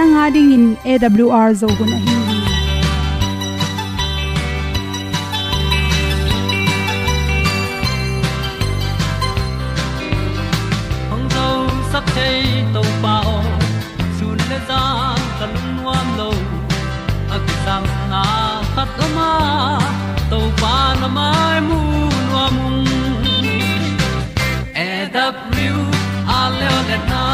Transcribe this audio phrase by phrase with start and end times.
[0.00, 2.14] Nanga ding in awr zo gun a hi
[11.10, 11.48] hong zo
[11.92, 12.38] sak chei
[12.76, 13.34] to pao
[17.36, 17.76] a
[18.12, 18.22] na
[18.74, 19.30] khat o ma
[20.30, 21.80] tàu pa na mai mu
[22.30, 22.56] nuam
[24.88, 25.74] e da pru
[26.38, 26.74] a le
[27.12, 27.24] na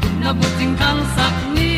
[0.00, 1.77] gun na bu ting kan sak ni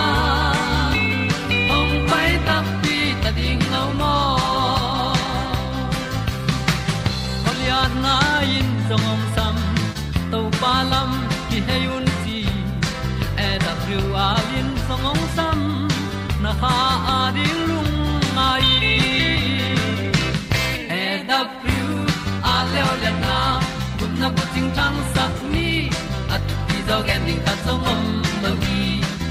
[27.31, 28.03] ding ta song om
[28.43, 28.79] lo gi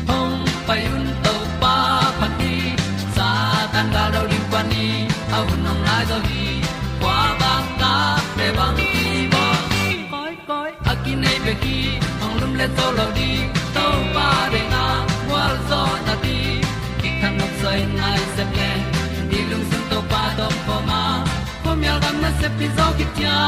[0.08, 1.74] hong pai un to pa
[2.20, 2.54] pa ti
[3.16, 3.28] sa
[3.72, 4.86] tan ga do ri pa ni
[5.38, 6.46] au nong lai do gi
[7.02, 7.92] kwa ba ta
[8.36, 9.44] pe bang ki bo
[10.12, 11.76] koi koi a ki nei be ki
[12.24, 13.30] ong lum le to lo di
[13.76, 13.86] to
[14.16, 14.82] pa de na
[15.32, 16.38] wa zo na ti
[17.00, 18.70] ki kan nok sai nai se ple
[19.30, 21.02] ni lung sun to pa do po ma
[21.62, 23.38] po mi al gam na se pi zo ki tia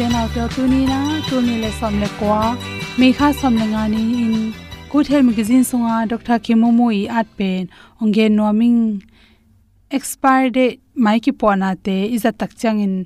[0.00, 0.98] pen out to tu ni na
[1.28, 2.36] tu ni le som le kwa
[3.00, 4.36] me kha som le nga ni in
[4.92, 7.62] good health magazine songa dr kimomo i at pen
[8.00, 8.80] ong ge no ming
[9.98, 12.96] expire date mai ki pona te is a tak chang in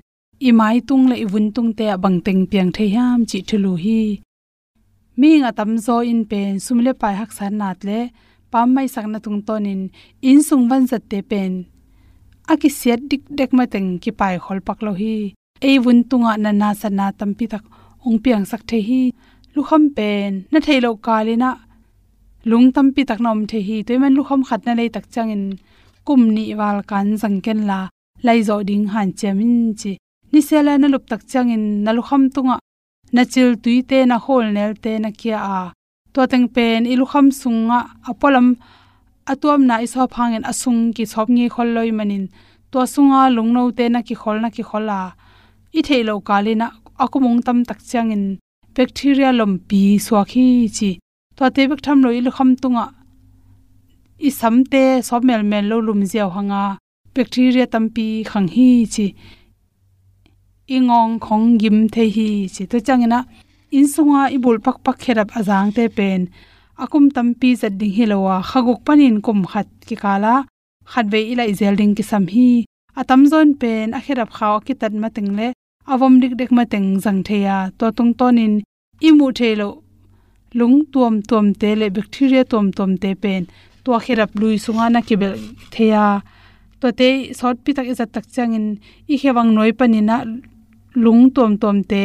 [0.49, 3.75] i mai tung le i vun tung te bang teng piang the yam chi thulu
[3.85, 4.01] hi
[5.21, 8.01] mi nga tam zo in pen sumle pai hak san nat le
[8.53, 9.83] pam mai sak na tung ton in
[10.31, 11.53] in sung van zat te pen
[12.53, 15.17] aki siat dik dek ma teng ki pai khol pak lo hi
[15.69, 17.65] ei bun tunga na na sa na tam pi tak
[18.07, 19.03] ong piang sak the hi.
[19.55, 20.91] Lu kham pen na thei lo
[21.43, 21.51] na
[22.51, 23.77] lung tam pi tak nom the hi.
[23.87, 25.45] Toy man lu kham khat na lei tak changin
[26.07, 27.79] kum ni wal kan jang ken la
[28.27, 29.93] lai zo ding han chemin chi.
[30.33, 32.57] Ni sela na lup tak changin na lu kham tunga
[33.15, 35.61] na chil tui te na hol nel te na kia a.
[36.15, 37.79] To teng pen ilu kham sunga
[38.11, 38.49] apolam
[39.33, 42.25] atuam na iso phangin asung ki chop ngi khol loi manin.
[42.71, 45.01] To sunga lungno te na ki khol na ki khola
[45.79, 46.67] i theilo kalina
[47.03, 48.25] akumung tam tak changin
[48.75, 50.91] bacteria lompi swakhi chi
[51.37, 52.87] to te bek tham loi ilu kham tunga
[54.27, 56.63] i samte somel mel lo lum ziaw hanga
[57.15, 59.07] bacteria tampi khang hi chi
[60.77, 63.21] ingong khong gim the hi chi to changina
[63.77, 66.21] in sunga ibul pak pak kherap azang te pen
[66.83, 70.35] akum tampi zat ding hilowa khaguk panin kum khat ki kala
[70.91, 72.49] khat ve ila izel ding ki sam hi
[73.01, 75.49] atam zon pen a kherap khaw ki tat ma ting le
[75.93, 78.53] avom dik dek ma teng jang theya to tung tonin
[79.09, 79.69] imu thelo
[80.59, 83.43] lung tuam tuam te le bacteria tuam tuam te pen.
[83.85, 85.33] To khirap lui sunga na kibel
[85.75, 86.05] theya
[86.81, 87.09] to te
[87.39, 88.67] sort pi tak izat tak changin
[89.13, 90.17] i hewang noi panina
[91.05, 92.03] lung tom tom te,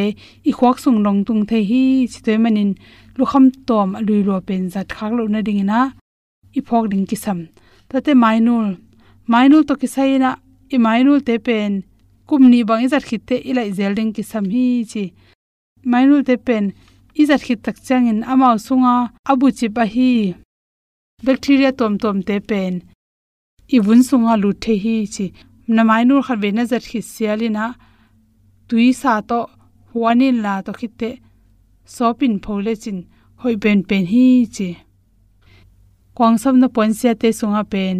[0.48, 2.70] i khwak sung long tung the hi chitoi manin
[3.16, 5.80] lu kham tom lui lo pen zat khak lo na ding na
[6.58, 7.38] i phok ding kisam.
[7.88, 8.66] Tate mainul
[9.30, 9.88] mainul to ki
[10.24, 10.30] na
[10.74, 11.72] i mainul te pen
[12.30, 15.04] kum ni bang izat khit te ilai zelding ki sam hi chi.
[15.90, 16.64] Mainul te pen
[17.22, 18.94] izat khit tak changin amao sunga
[19.30, 20.10] abu chi pa hi.
[21.26, 22.74] Bacteria tom tom te pen
[23.74, 25.26] i bun sunga lu the hi chi.
[25.74, 27.64] Na mainul khar ve na zat khit sialina
[28.68, 29.40] tui sa to
[29.92, 31.10] huanin la to khit te
[31.94, 32.98] sopin phole chin
[33.40, 34.68] hoi pen pen hi chi.
[36.16, 37.96] Kwang sam na ponsia te sunga pen.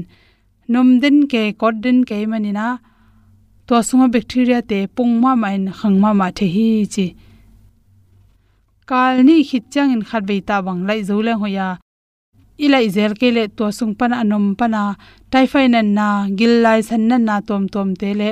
[0.73, 2.67] Nom den ke kod den ke manina
[3.71, 7.07] to asunga bacteria te pungma main khangma ma the hi chi.
[8.89, 11.69] Kal ni khit chang in khat beita bang lai zo le hoya.
[12.65, 14.83] Ilai zel ke le to sung pan anom pana
[15.31, 16.07] typhoid nan na
[16.39, 18.31] gil lai san nan na tom tom te le,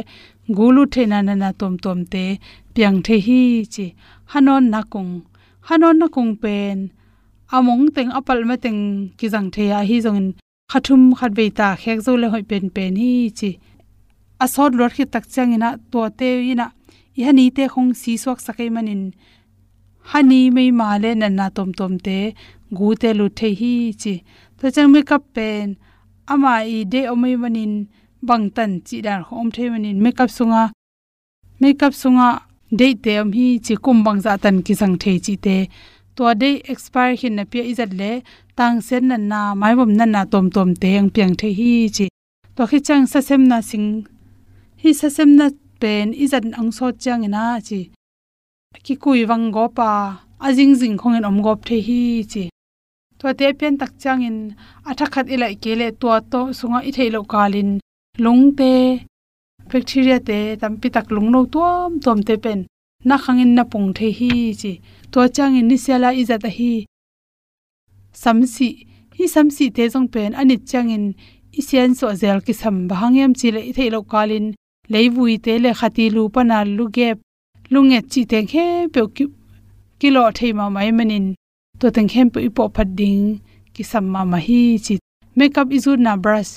[0.56, 2.25] gulu the na na na tom tom te
[2.75, 3.41] piang the hi
[3.75, 3.87] chi.
[4.32, 5.12] Hanon na kung,
[5.69, 6.79] hanon na kung pen.
[7.56, 8.81] Among teng apal ma teng
[9.19, 10.34] ki jang the ya hi zong
[10.70, 13.50] khathum khat beita ta khek zo le hoi pen pen hi chi
[14.44, 16.67] asot lor khi tak chang ina to te ina.
[17.19, 19.02] I hani te khong si swak sakai manin.
[20.11, 22.19] Hani mei ma le na na tom tom te,
[22.76, 24.14] gu te lu the hi chi.
[24.58, 25.76] To chang me kap pen,
[26.32, 27.73] ama i de omai manin
[28.29, 29.96] bang tan chi dar khom the manin.
[30.05, 30.62] Makeup sunga
[31.61, 32.29] makeup sunga
[32.79, 35.56] de te am hi chi kum bang za tan ki sang the chi te.
[36.17, 38.12] To de expire hin na pia izat le,
[38.58, 41.70] tang sen na na, mai bom na na tom tom te ang piang the hi
[41.96, 42.06] chi.
[42.56, 43.87] To khi chang sa sem na sing
[44.79, 45.47] hi sa sem na
[45.83, 47.81] pen izat ang so chang ina chi.
[48.85, 49.91] Ki kui wang go pa
[50.47, 52.03] ajing jing khong en om gop the hi
[52.33, 52.45] chi.
[53.19, 54.39] To te pen tak chang in
[54.91, 57.71] athakhat ilai kele to to sunga i thailo kalin
[58.25, 58.73] lungte
[59.71, 62.61] bacteria te tampi tak lungno tuam tom te pen.
[63.09, 64.73] Na khangin na pung the hi chi.
[65.13, 66.73] To chang in nisela izata hi.
[68.23, 68.69] Samsi
[69.17, 71.05] hi samsi te jong pen ani chang in
[71.58, 74.47] isian so zel ki sam bahangem chi le thei lo kalin
[74.93, 77.17] leibui te le khati lu pana lu gep
[77.73, 79.25] lunge chi te khe pe ki
[80.01, 81.27] kilo thei ma mai manin
[81.79, 83.41] to teng khem pe ipo phat ding.
[83.75, 84.95] Ki sam ma ma hi chi.
[85.37, 86.53] Makeup izu na brush.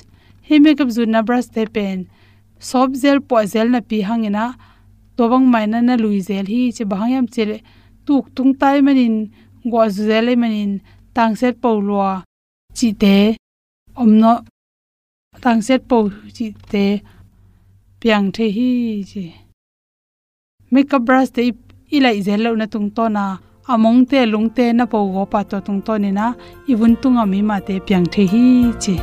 [0.48, 1.98] He makeup zu na brush te pen.
[2.60, 4.46] Soap gel, po gel na pi hangina
[5.18, 6.84] tobang mai na na lui gel hi chi.
[6.92, 7.58] Bangyam chele
[8.06, 9.16] tuk tung tai manin
[9.72, 10.72] go zu gel manin
[11.16, 12.02] tang set po lo
[12.78, 13.18] chi te.
[14.02, 14.34] Omno
[15.44, 15.98] tang set po
[16.36, 16.86] chi te
[18.02, 19.24] piang the hi chi.
[20.72, 21.42] Makeup brush te
[21.96, 23.38] ilai gel lo na tung to na,
[23.74, 26.34] among te lung te na po go pa to tung to ni na
[26.68, 28.96] ibun tung ami ma te piang the hi chi.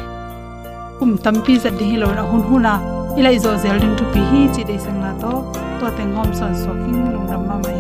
[0.99, 2.75] Kum tampi za di lo na hun huna
[3.19, 5.33] ilai zo zel ding tu pi hi chi de sang na to
[5.79, 7.79] to te ngom son so king lung ram ma mai.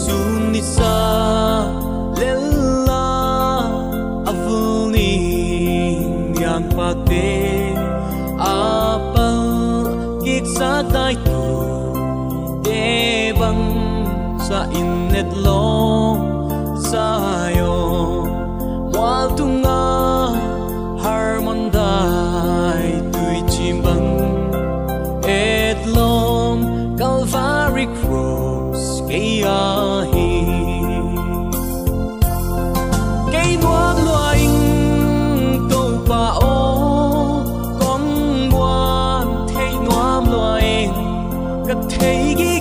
[0.00, 0.92] Sun ni sa,
[2.20, 2.61] lel
[10.92, 11.42] dai tu
[12.64, 16.16] de bang vâng, sa innet lo
[16.90, 17.08] sa
[17.56, 17.76] yo.
[18.92, 19.84] Wal tu nga
[21.04, 24.08] harmon dai tui chim bang
[25.24, 26.58] et lom
[27.00, 29.00] calvary cross
[42.02, 42.51] 谁给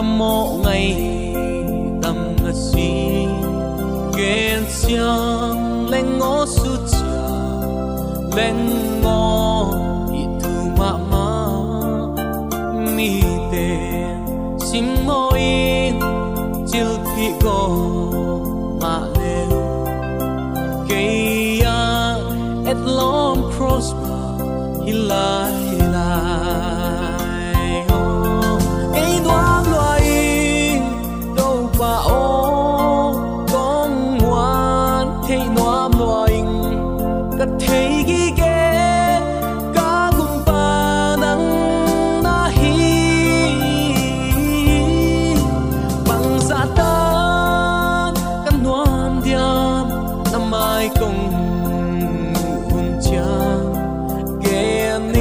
[0.00, 0.96] tâm mộ ngày
[2.02, 3.26] tâm ngất si
[4.16, 7.20] kiên xiang lên ngõ su cha
[8.36, 8.56] lên
[9.02, 9.66] ngõ
[10.12, 11.30] ít thu ma ma.
[12.96, 13.68] Mi te
[14.58, 16.00] xin môi in
[16.72, 17.58] chil pi mà
[18.80, 19.38] ma le
[20.88, 21.04] ke
[21.64, 21.80] ya
[22.66, 23.94] at long cross
[24.86, 25.49] hilai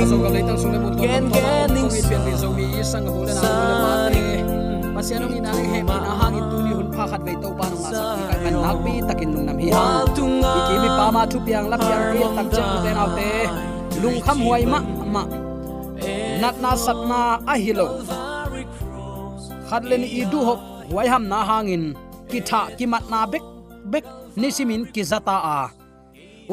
[0.09, 1.19] kaya
[4.13, 8.55] hi sianong inang he na hangin tuni hun pakhat ve to panong asa ka kan
[8.59, 10.03] nak bi takin lung nam hi ha
[10.59, 13.29] iki mi pa ma thu piang lap yang ki tak chang te nau te
[14.03, 14.79] lung kham huai ma
[15.13, 15.23] ma
[16.41, 17.87] nat na sat na a hilo
[19.69, 20.59] khat len i du hop
[20.95, 21.83] wai ham na hangin.
[22.29, 23.45] Ki tha ki mat na bek
[23.91, 24.05] bek
[24.41, 25.59] nisimin ki zata a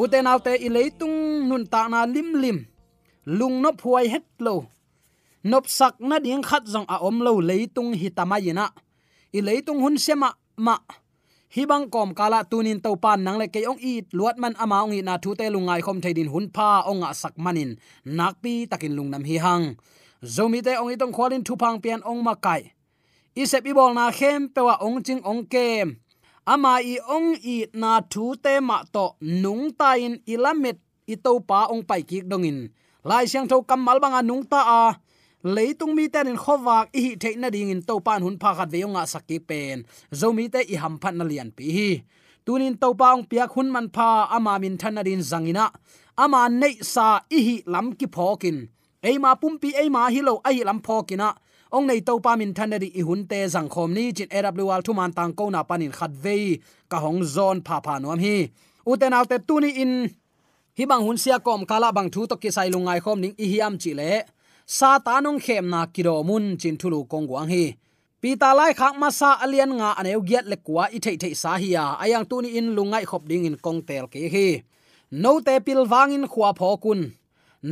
[0.01, 1.17] uten autte i leitung
[1.49, 2.57] nun ta na lim lim
[3.27, 4.71] lung no phuai het lo.
[5.43, 8.71] Nop sak na ding khat jong a om lo leitung hi tamayina
[9.37, 10.75] i leitung hun sema ma
[11.55, 14.77] hi bang kom kala tunin to pan nang le ke ong i luat man ama
[14.83, 17.75] ong i na thu te lungai khom theidin hun pha ong a sak manin.
[18.17, 19.65] Nakpi takin lungnam hi hang.
[20.23, 22.61] Zomi te ong i tong khwalin thu phang pian ong ma kai.
[23.35, 25.99] I sep i bol na khem pewa ong ching ong kem.
[26.53, 29.05] Ama i ong i na thu te ma to
[29.43, 30.77] nung ta in ilamet
[31.11, 32.59] i to pa ong pai ki dongin
[33.07, 34.83] lai siang tho kamal banga nung ta à.
[34.91, 34.95] a
[35.55, 38.69] leitung mi ten in khowak i the na ding in to pan hun pha khat
[38.73, 39.77] veunga saki pen
[40.19, 41.91] zomi te i ham phat na lian pi hi.
[42.45, 45.65] Tunin to paung piak hun man pha, ama min thana din zangina
[46.23, 48.57] ama nei sa i hi lam ki phokin
[49.09, 51.29] eima pumpi eima hi lo ai lam phokina
[51.75, 54.81] ong nei to pa min than ri i hun te zang khom ni, chin awl
[54.85, 56.37] thu man tang ko na panin khat ve
[56.91, 58.37] ka hong zon pha pha nom hi.
[58.91, 59.93] Uten alte tuni in
[60.77, 63.45] hi bang hun sia kom kala bang thu to ki sai lungai khom ning i
[63.51, 64.11] hiam chi le.
[64.77, 67.65] Satanong khem na kiro mun chin thulu kong wang hi.
[68.21, 71.51] Pita lai khak ma sa alian nga aneu giat le kwa i thei thei sa
[71.61, 71.85] hi ya.
[72.03, 74.47] Ayang tu ni in lungai khop ding in kong tel ke hi.
[75.21, 77.01] No te pil wangin khwa pho kun.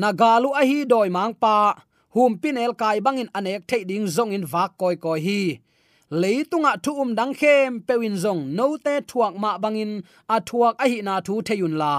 [0.01, 1.55] Nagalu a hi doi mang pa.
[2.15, 5.41] Hum pin el kai bangin anek thei ding zong in wak koi koi hi.
[6.21, 8.41] Leitunga thu um dang khem pewin zong.
[8.57, 9.91] No te thuak ma bangin
[10.35, 11.95] a thuak a hi na thu theyun la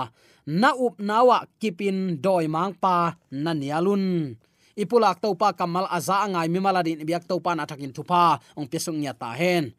[0.46, 4.34] na up nawa kipin doi mang pa na nialun.
[4.78, 8.68] Ipulak to pa kamal aza angai mi maladin biak to pa na thakin thupa, ong
[8.70, 9.74] pesung nya ta hen.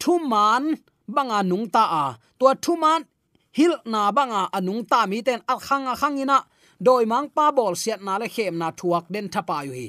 [0.00, 2.04] Thuman banga nung ta a.
[2.38, 3.04] Tua thuman
[3.52, 6.38] hil na banga anung ta mi ten al khang khang ina.
[6.80, 9.88] Doi mang pa bol siat na le khem na thuak den thapa yu hi.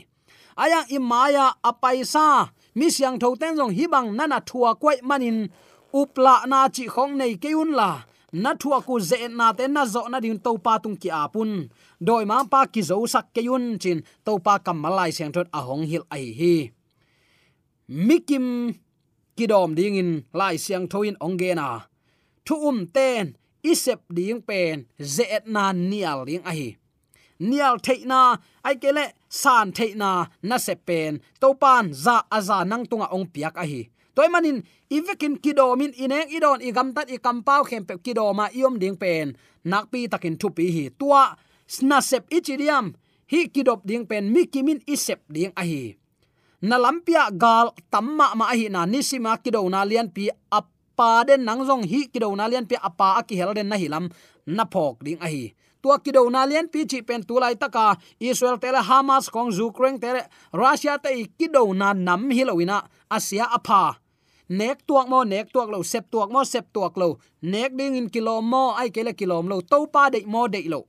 [0.57, 5.47] Aya imaya apaisa mi siang tho ten jong hi bang nana thua kwai manin.
[5.93, 7.91] Upla na chi khong nei keun la
[8.31, 11.69] na thua ku ze na te na zo na din to pa tung ki apun
[12.01, 15.47] doi ma pa ki zo sak ke yun chin, to pa kam malai seng thot
[15.53, 16.55] a hong hil ai hi.
[17.89, 18.75] Mikim
[19.37, 21.87] kidom ding in lai siang thoin onge na.
[22.45, 26.69] Thu um ten, isep ding pen, ze na nial ding a hi.
[27.39, 28.21] Nial theina
[28.67, 30.11] ai kele san theina
[30.43, 33.81] na se pen, to pan za aza nang tunga ong piak a hi
[34.17, 38.97] toy manin ivekin kidomin ineng idon igam tat ikam pau khem pe kidoma iom ding
[38.97, 39.37] pen.
[39.69, 40.83] Nakpi takin thupi hi.
[40.97, 41.37] Tua
[41.85, 42.97] na sep ichidiam
[43.27, 45.99] hi kidop ding pen mikimin isep ding ahi,
[46.63, 51.83] na lampia gal tamma ma ahi na nisima kido na lian pi appa den nangjong
[51.83, 54.07] hi kido na lian pi appa aki helden na hilam
[54.47, 55.51] na phok ding ahi,
[55.83, 60.23] tua kido na lian pi chi pen tulai taka israel tele hamas kong ukraine tele
[60.55, 63.99] russia te kido na nam hilowina asia apa
[64.49, 67.19] nek tuak mo nek tuak lo, sep tuak mo, sep tuak lo.
[67.41, 69.61] Nek ding in kilo mo, ai kele kilo lo.
[69.61, 70.87] To pa de mo de lo.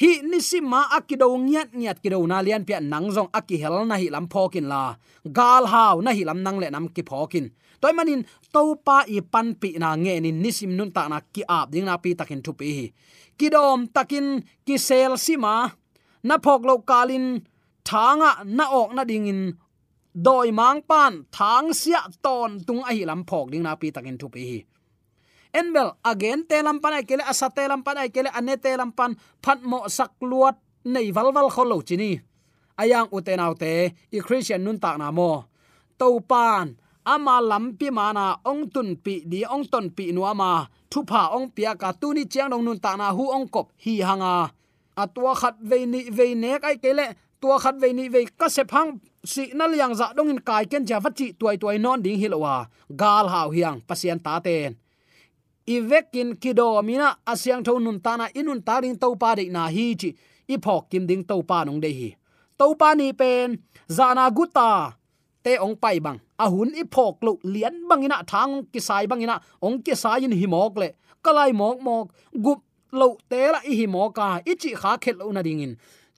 [0.00, 4.06] Hi nisima akido ngiat ngiat kido na lian pia nang jong aki hel na hi
[4.06, 4.94] lam phokin la.
[5.26, 9.18] Gal haw na hi lam nang le nam ki phokin toy manin to pa i
[9.24, 12.40] pan pi na nge ni nisim nun ta na ki ap ding na pi takin
[12.44, 12.86] thu pi hi.
[13.38, 15.54] Kidom takin ki sel sima
[16.22, 17.42] na phok lo kalin
[17.88, 19.40] thanga na ok na ding in
[20.14, 24.18] doi mang pan thang sia ton, tung a hi lam phok ding na pi takin
[24.18, 24.58] thu pi hi.
[25.50, 28.70] Enbel again, te lam pan ai kele, asa te lam pan ai kele, ane te
[28.76, 32.20] lam pan phat mo sak luat, nei val val kholo chini.
[32.80, 35.44] Ayang uten autte i christian nun tak na mo.
[35.98, 40.64] To pan ama lampi mana ong tun pi di, ong ton pi nu ama.
[40.90, 43.66] Thu pha ong pia ka tu ni chiang dong nun ta na hu ong kop
[43.84, 44.54] hi hanga.
[44.96, 47.06] Atwa khat ve ni ve ne kai kele
[47.40, 50.64] tua khat ve ni ve ka se phang si na liang za dong in kai
[50.70, 52.54] ken ja vachi tuai tuai non ding hilowa
[53.00, 54.76] gal hau hiang pasian ta ten.
[55.66, 59.62] Ivekin kido mina asyang thon nun ta na inun ta ring to pa de na
[59.76, 60.10] hi chi.
[60.48, 62.08] I phok kim ding to pa nong de hi.
[62.58, 63.58] To pa ni pen
[63.96, 64.70] zana guta
[65.44, 66.18] te ong pai bang.
[66.44, 70.46] Ahun i phok lo lian bangina thang ki sai bangina ong ki sai in hi
[70.46, 70.88] mok le.
[71.24, 72.06] Kalai mok mok,
[72.44, 72.60] gup
[72.92, 75.72] lo te la i hi moka ichi kha khet lo na ding in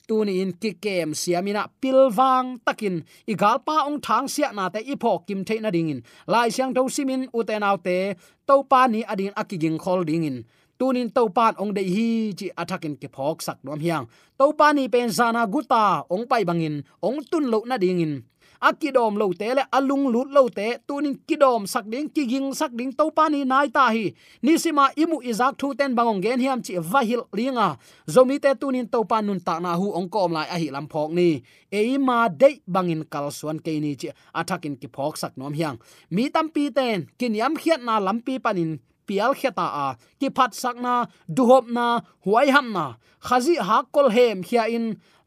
[0.09, 3.05] tuni in ki kem siamina pilwang takin.
[3.27, 4.95] Igalpa ong thang sia na te i
[5.27, 8.15] kim the na ding in lai siang to simin uten te
[8.47, 10.38] to pa ni adin akiging khol ding in
[10.83, 11.31] tunin to
[11.62, 14.11] ong dei hi chi athakin ke phok sak nom hiang.
[14.38, 18.27] To pa ni pen zana guta ong pai bangin, ong tun lo na dingin
[18.68, 22.72] akidom lo te le alung lut lo te tunin kidom sak ding ki ging sak
[22.79, 24.14] ding to pani nai ta hi.
[24.42, 27.77] Ni sima imu izak thu ten bangong gen hiam chi vahil linga à.
[28.14, 30.87] zomi te tunin to pan nun ta na hu ong kom lai a hi lam
[30.92, 31.42] phok ni.
[31.70, 34.09] E ma de bangin kal suan ke ni chi
[34.40, 35.77] athakin ki phok sak nom hiang.
[36.14, 39.87] Mi tam pi ten kin yam khiat na lam pi panin pial kheta a
[40.20, 40.94] ki phat sakna
[41.37, 41.87] duhop na,
[42.25, 42.87] huai ham na.
[43.27, 44.87] Khazi ha kol hem hia in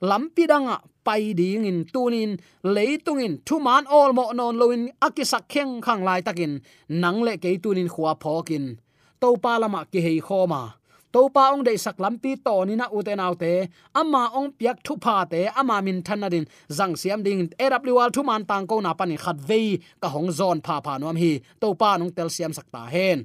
[0.10, 2.32] lampi danga à pai ding in tunin
[2.66, 6.54] thu thuman all mo non loin akisak kheng khang lai takin,
[7.02, 8.66] nang le ke tunin khwa phokin
[9.22, 10.62] to pa lama ki hei khoma
[11.14, 13.54] to pa ong dei sak lampi to ni na uten autte
[14.00, 16.46] ama ong piak thu pha te, ama min thanadin
[16.78, 19.62] zang siam ding awl thu man tang ko na pani khat ve
[20.02, 23.20] ka hong zon pha pha nom hi to pa nong tel siam sakta hen.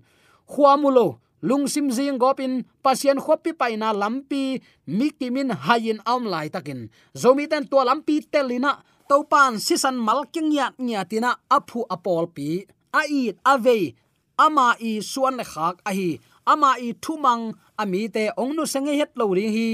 [0.52, 1.06] Khuamulo
[1.42, 6.90] lungsim jing gopin, pasien khopi paina lampi mikimin hayin aum lai takin.
[7.16, 12.66] Zomi ten to lampi telina topan sisan malking yat nyatina aphu apol pi.
[12.92, 13.94] Ait ave
[14.38, 19.12] ama i suan le khak a hi ama i thumang, ami te ongnu senge het
[19.16, 19.70] lo ri hi.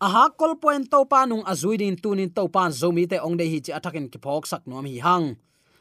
[0.00, 4.08] Aha, kol point to pa azuidin tunin to pan zomi te ongde hi chi athakin
[4.08, 5.36] ki phok sak nom hi hang.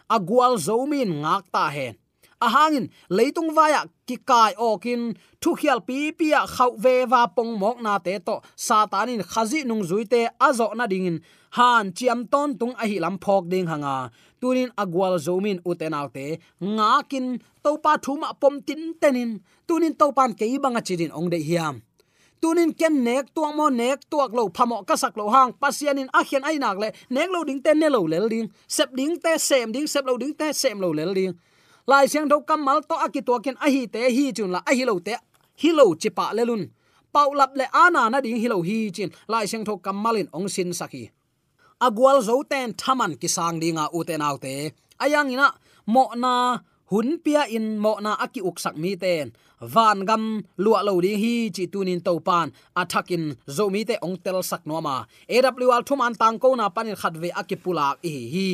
[0.10, 1.96] Agwal zomin ngak ta hen
[2.42, 7.28] ahangin, leitung vaya à, ki kai okin, thu khial pi pia à, khau ve wa
[7.28, 8.36] pong mok na te to.
[8.56, 11.20] Satanin khazi nung zuite azo na dingin.
[11.58, 14.12] Han, chiam ton tung a hi lam phok ding hanga.
[14.42, 17.28] Tunin agwal zomin utenaute ngakin
[17.64, 19.32] topa thuma pom tin tenin.
[19.68, 21.82] Tunin topan ke ibanga chirin ong de hiam.
[22.42, 25.52] Tunin ken nek tuang mo nek tuak lo phamo ka sak lo hang.
[25.60, 26.90] Pasianin a khian ai nak le.
[27.10, 28.48] Nek lo ding te ne lo lel ding.
[28.68, 31.34] Sep ding te, sem ding, sep lo ding te, sem lo lel ding
[31.90, 34.86] lai siang do kamal to aki to ken ahi te hi chun la ahi hi
[34.90, 35.16] lo te
[35.62, 36.64] hi lo chi pa le lun.
[37.14, 39.10] Pau lap le ana na ding hi lo hi chin.
[39.32, 41.04] Lai siang tho kamalin ong sin saki
[41.86, 44.54] agwal zo ten thaman ki sang dinga u te nau te.
[45.04, 45.48] Ayang ina,
[45.94, 46.34] mo na
[46.92, 49.32] hun pia in, mo na aki uk sak mi ten.
[49.74, 50.24] Van gam
[50.64, 52.48] lua lo ding hi chi tunin to pan.
[52.82, 53.24] Athakin
[53.56, 54.96] zo mi te ong tel sak no ma
[55.36, 58.50] awl thum an tang ko na panin khat ve akipulak hi hi.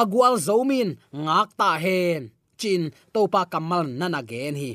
[0.00, 0.88] Agwal zomin
[1.24, 2.33] ngak ta hen
[2.64, 4.72] chin to pa kamal nana gen hi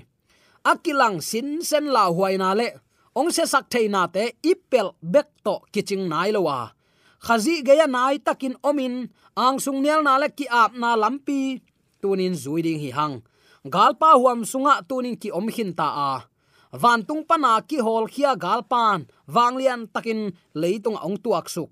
[0.71, 2.69] akilang sin sen la huaina le
[3.19, 6.71] ong se sak theina te ipel bek to kiching nai lowa à.
[7.25, 8.95] khazi geya à nai takin omin
[9.43, 11.41] ang sung nial na le ki ap na lampi
[12.02, 13.15] tunin zuiding hi hang
[13.73, 16.12] galpa huam sunga à, tunin ki om hin ta a
[16.82, 18.99] van tung pana ki hol khia galpan
[19.36, 20.21] wanglian takin
[20.62, 21.71] leitung ong tuak suk.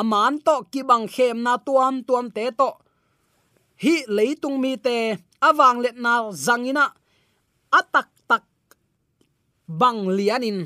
[0.00, 2.70] Aman to ki bang khem na tuam tuam te to
[3.82, 6.84] hi leitung mi te awang let na zangina
[7.70, 8.44] atak tak
[9.68, 10.58] bang lianin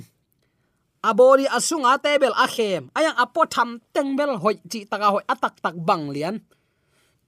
[1.00, 2.92] abori asunga tebel a khem.
[2.96, 5.24] Ayang apo tham tengbel hoi chi taka hoi.
[5.24, 6.36] Atak tak bang lian.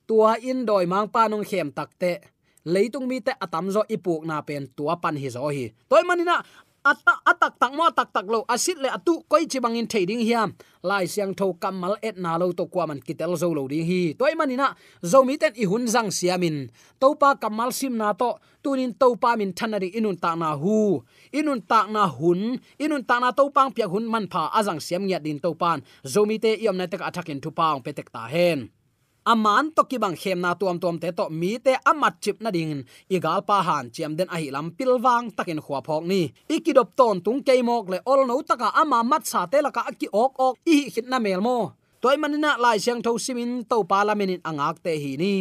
[0.06, 2.20] Tua in doi mang pa nong khem takte
[2.64, 5.72] leitung mi te atam zo ipuk na pen tua pan hi zo hi.
[5.88, 6.44] Toy manina
[6.84, 8.44] ata, atak, tak mo, tak tak lo.
[8.50, 12.50] Asit le atu, koi chi bangin thading hiam lai siang tho kamal et na lo
[12.52, 14.14] to kwa man kitel zo lo ding hi.
[14.18, 18.38] Toy manina zo mi ten i hun jang siamin to pa kamal sim na to,
[18.62, 21.02] tunin to pa min thanari inun ta na hu.
[21.32, 25.06] Inun ta na hun, inun ta na to pang pia hun man pha azang siam
[25.06, 25.78] nya din to pan
[26.12, 28.60] zo mi te iom na te athakin thu paung petek ta hen
[29.26, 32.50] aman to ki bang khem na tuam tuam te to mi te amat chip na
[32.50, 32.84] ding.
[33.10, 36.32] Igal pa han chiam den ahi lam pilwang takin khwa phok ni.
[36.48, 40.08] Ikidop ton tung ke mok le ol no taka ama mat sa te laka ki
[40.12, 41.58] ok ok i hit na mel mo.
[42.02, 45.34] Toy manina lai siang tho simin to parliament in angak te hi ni.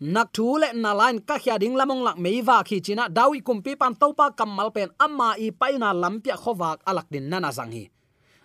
[0.00, 3.72] Nak thu le na line ka khya ding lamong lak meiwa khi china dawi kumpi
[3.80, 7.84] pan to pa kamal pen amma i paina lampia khowak alak din nana zang hi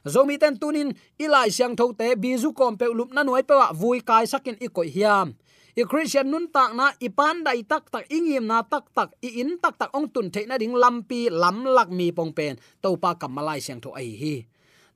[0.05, 3.69] zomi ten tunin ilai siang tho te bizu kom pe lup na noi pe wa
[3.69, 5.33] ah vui kai sakin i koi hiam.
[5.71, 9.39] I christian nun tak na, i pan dai tak tak ingim na tak tak i
[9.39, 12.59] in tak tak ong tun the na ding lampi lam lak mi pong pen.
[12.83, 14.35] To pa kamalai siang tho ai hi.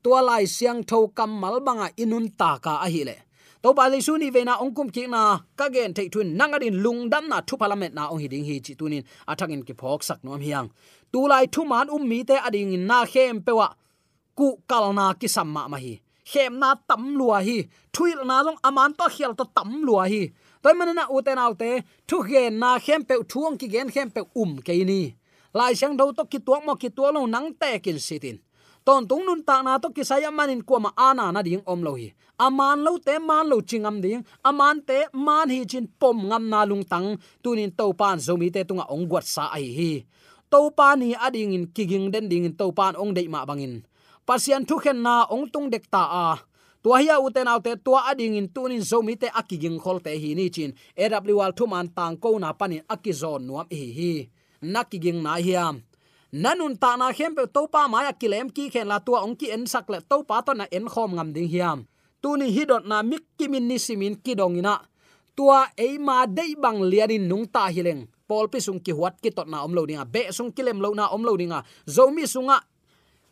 [0.04, 3.16] Tua lai siang tho kamal banga inun ta ka a hi le.
[3.64, 6.76] To ba le suni ve na ong kum ki na, ka gen thei thun nangarin
[6.84, 9.04] lungdam na thu parliament na ong hi ding hi chi tunin.
[9.32, 10.68] Athangin ki phok sak nom hiang.
[11.12, 13.74] Tu lai thu man um mi te ading na khem pe wa ah
[14.38, 15.94] ku kalna ki samma ma hi.
[16.32, 17.58] Khem na tam lua hi.
[17.94, 20.24] Thuil na long aman to khial to tam lua hi.
[20.62, 21.70] Toy man na uten autte
[22.08, 25.02] thu ge na khem pe thuang ki gen khem pe um ke ni.
[25.54, 28.38] Lai sang do to ki tuak mo ki tuak lo nang te kin sitin
[28.86, 31.82] ton tung nun ta na to ki saya manin ko ma ana na ding om
[31.82, 32.14] lo hi.
[32.38, 34.22] Aman lo te man lo chingam ding.
[34.50, 37.18] Aman te man hi chin pom ngam na lung tang.
[37.44, 39.92] Tunin to pan zomi te tunga ong gwat sa ai hi.
[40.52, 43.82] To pa ni ading in kiging den ding in to pan ong dei ma bangin
[44.26, 46.28] pasian thu khen na ong tung dek ta a.
[46.84, 50.50] Tua hiya uten autte tua ading in tunin zomi te akiging khol te hi ni
[50.50, 50.72] chin.
[50.98, 54.14] Awl thuman tang ko na panin akizon nuam hi hi.
[54.62, 55.82] Nakiging na hiam
[56.36, 59.40] nanun ta na khem pe to pa ma ya kilem ki khen la tua ong
[59.40, 61.88] ki en sak le to pa to na en khom ngam ding hiam
[62.22, 64.76] tuni hidot na mik kimin ni simin kidong ina.
[65.36, 69.48] Tua eima dei bang lianin nung ta hileng pol pi sung ki huat ki tot
[69.48, 72.58] na om lo dinga be sung kilem lo na om lo dinga zomi sunga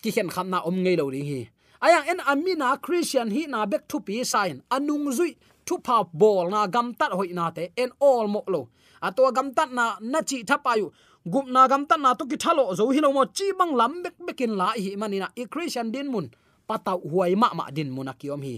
[0.03, 1.41] ki khen kham na om ngei lo ding hi.
[1.85, 4.55] Ayang en amina christian hi na back to pi sign.
[4.75, 5.31] Anung zui
[5.67, 8.61] thu pa bol na gam tat hoi na te en all mo lo.
[9.07, 10.87] Atwa gam tat na na chi thapayu
[11.33, 13.93] gup na gam tat na to ki thalo zo hi lo mo chi bang lam
[14.03, 16.27] bek bekin la hi manina i christian din mun,
[16.67, 18.55] patau huai ma ma din mun akiom hi.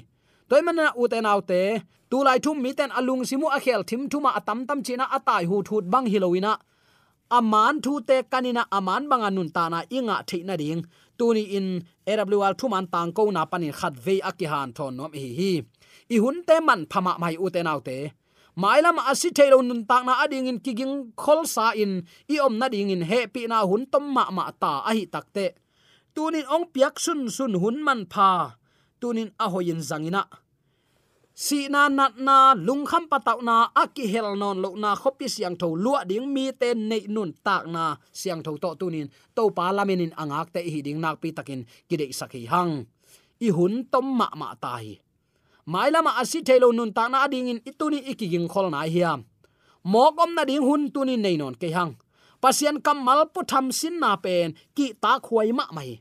[0.50, 1.62] Toy man na uten autte
[2.10, 5.44] tu lai thum mi ten alung simu a khel thim thuma atam tam china atai
[5.50, 6.54] hu thut bang hiloina
[7.38, 10.84] aman thu te kanina aman banga nun ta na inga theina ding
[11.18, 11.68] tuni in
[12.08, 15.52] awl thuman tang ko na panin khat ve akihan thon nom hi hi.
[16.16, 17.98] I hun te man phama mai u te nau te.
[18.62, 21.94] Mailam asi thelo nun tak na ading in kiging khol sa in.
[22.34, 25.06] I om na ding in he pi na hun tom ma ma ta a hi
[25.14, 25.46] takte
[26.16, 28.56] tunin ong piak sun sun hun man pha.
[29.02, 30.24] Tunin a hoyin zangina
[31.36, 35.60] si na nat na lung kham pataw na aki hel non lo na khopi siang
[35.60, 38.00] tho lua ding mi te nei nun tak na.
[38.16, 42.16] Siang tho to tunin to pa lamin angak te hi ding nak pi takin kidei
[42.16, 42.88] sakhi hang.
[43.44, 44.96] I hun tom ma ma ta hi.
[45.68, 49.28] Mai lama asi thelo nun ta na ding in ituni ikiging khol na hiam
[49.84, 51.94] mokom na ding hun tunin nei non ke hang.
[52.42, 55.92] Pasian kamal pu tham sin na pen, ki ta khuai ma mai.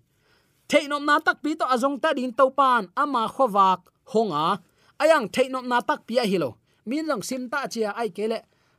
[0.69, 3.81] Theinom na tak pi to azong ta din to pan ama khowak
[4.13, 4.61] honga
[5.03, 6.57] ayang theinom na tak pia hilo.
[6.87, 8.39] Min long sim ta chia ai kele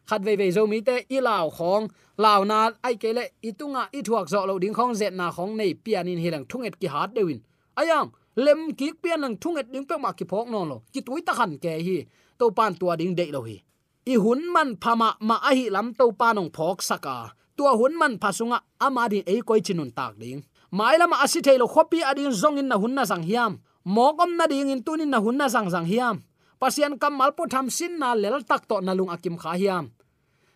[0.10, 1.89] khat ve ve zo mi te, i lao khong.
[2.17, 5.73] Lao na ai kele itunga i thuak zo lo ding khong, zet na khong nei
[5.73, 7.41] pianin hilang thunget ki hat dewin
[7.75, 10.78] ayang, lem ki pian nang thunget ding pe ma ki phok non lo.
[10.93, 11.97] Ki tuita khan ke hi.
[12.39, 13.63] To pan tua ding de lo hi.
[14.08, 18.19] I hun man phama ma a hi lam to panong phok saka tua hun man
[18.19, 20.43] phasunga ama din ei koi chinun tak ding.
[20.71, 24.81] Mai lama asi thailo khopi adin zongin na hunna sang hiam mokom na ding in
[24.81, 26.25] tunin na hunna sang sang hiam.
[26.57, 29.93] Pasian kamal po tham sin na lel tak to na lung akim kha hiam.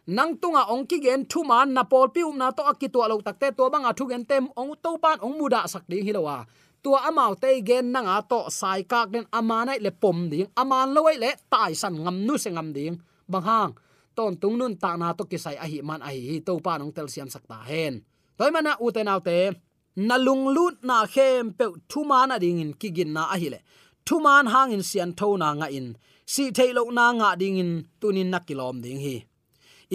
[0.10, 3.06] Nang tunga ong ki gen thu man na pol pi um na to akki to
[3.06, 6.50] lo takte to banga thu gen tem ong to pan ong muda sak ding hilowa.
[6.82, 11.16] Tua amau te gen nanga to sai kak den amana le pom ding aman loi
[11.22, 12.98] le tai san ngam nu se ngam ding.
[13.30, 13.72] Bang hang,
[14.18, 16.90] ton tung nun ta na to kisai a hi man a hi to pa nong
[16.96, 18.02] tel siam sakta hen.
[18.38, 19.54] Toy mana u te na te
[19.96, 23.60] na lung lut na khem pe thu man a ding in kigin na ahile.
[23.60, 23.64] Hi
[24.10, 25.88] thu man hang in sian tho na nga in.
[26.34, 27.72] Si thailo na nga ding in
[28.02, 29.16] tunin nakilom ding hi.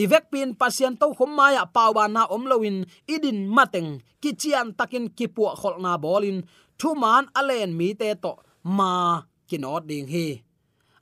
[0.02, 2.78] Ivek pin pasien to khom maya pawa na omloin
[3.14, 3.90] idin mateng
[4.22, 6.38] kichian takin kipu khol na bolin
[6.78, 8.32] thu man alen mi te to
[8.76, 8.90] ma
[9.48, 10.26] kinot ding hi.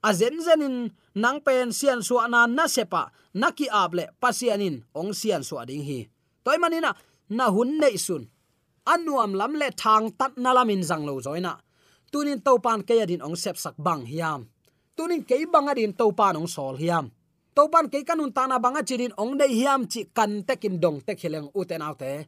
[0.09, 0.77] A zen zenin
[1.23, 3.03] nang pen sian su na na sepa
[3.41, 5.99] naki able pasianin ong sian su ading hi.
[6.45, 6.91] Toy manina,
[7.37, 8.25] na hun nei sun
[8.87, 11.59] anuam lam le thang tat na lamin zang lo zoina.
[12.13, 14.49] Tunin to pan ke adin ong sep sak bang hiam.
[14.97, 17.11] Tunin ke bang adin to pan ong sol hiam.
[17.55, 21.01] To pan ke kanun ta na banga chirin ong dei hiam chi kan tekin dong
[21.01, 22.27] tek heleng uten autte.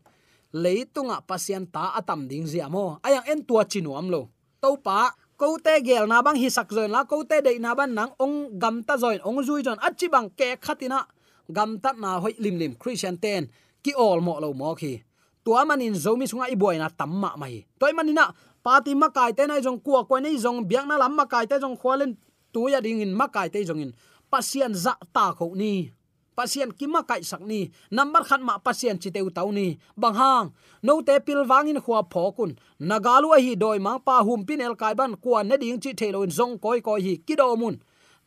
[0.55, 4.31] Leitunga pasien ta atam ding ziamo ayang en tua chinuam lo.
[4.63, 7.75] To pa ko te gel na bang hi sak zoin la ko te dei na
[7.75, 11.05] ban nang ong gam ta zoin, ong zui jon achi bang ke khatina
[11.51, 12.73] gam ta na hoi lim lim.
[12.81, 13.51] Christian ten,
[13.83, 15.03] ki all mo lo mo khi
[15.45, 17.67] tua manin zomi sunga i boy na tamma mai.
[17.79, 18.33] Toy manina
[18.65, 21.47] pati ma kai te na jong kuwa ko nei jong biak na lam ma kai
[21.47, 22.17] te jong khwalen
[22.53, 23.93] tu ya ding in ma kai te jong in.
[24.33, 25.93] Pasian za ta kho ni.
[26.37, 28.97] Pasien kima kai sakni number khat ma pasien
[29.37, 29.79] tau ni.
[29.97, 30.53] Bang hang
[30.83, 34.95] no te pil wangin khwa phokun nagalu hi doi ma pa hum pin el kai
[34.95, 37.77] ban kwa na ding chi thelo in jong koi koi hi kido mun.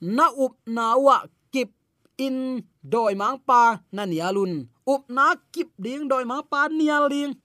[0.02, 1.70] Na up na wa kip
[2.18, 7.36] in doi mang pa na nialun up na kip ding doi ma pa nial ding.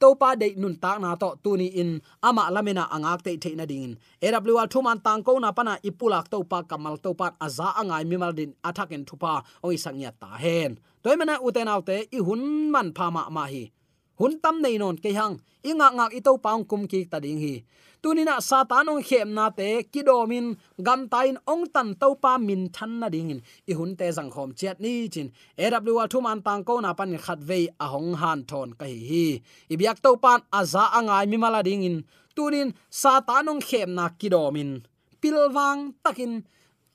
[0.00, 2.02] To pa de nun ta na to tu ni in.
[2.22, 3.96] Ama lamena angak te the na ding.
[4.22, 8.04] Awl thu man tang ko na pana ipulak to pa kamal to pa aza angai
[8.04, 10.78] mi mal din attack en thupa oi sangya ta hen.
[11.02, 13.70] Toy mana uten autte i hun man pha ma ma hi
[14.18, 15.36] hun tam nei non ke hang.
[15.64, 17.64] Inga ngak ito paung kum ki ta ding hi.
[18.04, 23.00] Tunina satan ong khem na te kidomin gam tain ong tan to pa min than
[23.00, 25.32] na ding in i hun te jang khom chet ni chin.
[25.56, 29.00] Aw thu man tang ko na pan khat ve a hong han thon ka hi
[29.10, 29.26] hi.
[29.72, 31.96] I biak to pan aza angai mi mala ding in
[32.36, 34.84] tunin satan ong khem na kidomin
[35.20, 36.44] pilwang takin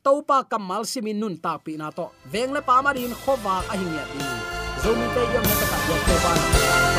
[0.05, 2.05] topa kamal simin nun ta pi na to.
[2.31, 4.25] Veng le pa ma din khowa a hing ya din
[4.83, 6.98] zomi te yom na ta ya to